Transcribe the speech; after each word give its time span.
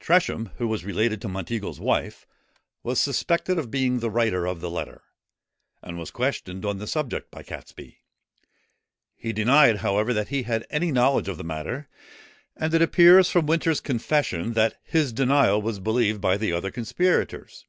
Tresham, 0.00 0.46
who 0.56 0.66
was 0.66 0.84
related 0.84 1.20
to 1.22 1.28
Monteagle's 1.28 1.78
wife, 1.78 2.26
was 2.82 2.98
suspected 2.98 3.60
of 3.60 3.70
being 3.70 4.00
the 4.00 4.10
writer 4.10 4.44
of 4.44 4.60
the 4.60 4.68
letter, 4.68 5.04
and 5.84 5.96
was 5.96 6.10
questioned 6.10 6.64
on 6.64 6.78
the 6.78 6.86
subject 6.88 7.30
by 7.30 7.44
Catesby. 7.44 8.00
He 9.14 9.32
denied, 9.32 9.76
however, 9.76 10.12
that 10.12 10.30
he 10.30 10.42
had 10.42 10.66
any 10.68 10.90
knowledge 10.90 11.28
of 11.28 11.36
the 11.38 11.44
matter; 11.44 11.88
and 12.56 12.74
it 12.74 12.82
appears 12.82 13.30
from 13.30 13.46
Winter's 13.46 13.78
confession 13.80 14.54
that 14.54 14.80
his 14.82 15.12
denial 15.12 15.62
was 15.62 15.78
believed 15.78 16.20
by 16.20 16.36
the 16.36 16.52
other 16.52 16.72
conspirators. 16.72 17.64